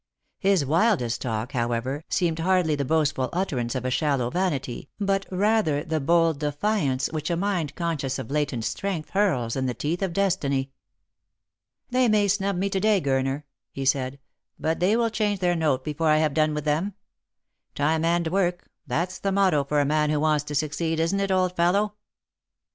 His 0.39 0.65
wildest 0.65 1.21
talk, 1.21 1.51
how 1.51 1.71
ever, 1.73 2.03
seemed 2.09 2.39
hardly 2.39 2.73
the 2.73 2.83
boastful 2.83 3.29
utterance 3.31 3.75
of 3.75 3.85
a 3.85 3.91
shallow 3.91 4.31
vanity, 4.31 4.89
but 4.99 5.27
rather 5.29 5.83
the 5.83 5.99
bold 5.99 6.39
defiance 6.39 7.05
which 7.11 7.29
a 7.29 7.37
mind 7.37 7.75
conscious 7.75 8.17
of 8.17 8.31
latent 8.31 8.65
strength 8.65 9.11
hurls 9.11 9.55
in 9.55 9.67
the 9.67 9.75
teeth 9.75 10.01
of 10.01 10.11
destiny." 10.11 10.71
They 11.91 12.07
may 12.07 12.27
snub 12.27 12.55
me 12.57 12.67
to 12.71 12.79
day, 12.79 12.99
Gurner," 12.99 13.43
he 13.71 13.85
said," 13.85 14.17
but 14.59 14.81
hey 14.81 14.93
shall 14.93 15.11
change 15.11 15.39
their 15.39 15.55
note 15.55 15.83
before 15.83 16.09
I 16.09 16.17
have 16.17 16.33
done 16.33 16.55
with 16.55 16.65
them. 16.65 16.95
Time 17.75 18.03
and 18.03 18.27
work, 18.29 18.71
that's 18.87 19.19
the 19.19 19.31
motto 19.31 19.63
for 19.63 19.79
a 19.81 19.85
man 19.85 20.09
who 20.09 20.19
wants 20.19 20.43
to 20.45 20.55
succeed, 20.55 20.99
isn't 20.99 21.19
it, 21.19 21.29
old 21.29 21.55
fellow?" 21.55 21.93